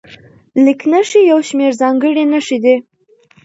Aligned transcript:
لیک 0.63 0.81
نښې 0.91 1.21
یو 1.31 1.39
شمېر 1.49 1.71
ځانګړې 1.81 2.23
نښې 2.31 2.57
دي. 2.63 2.75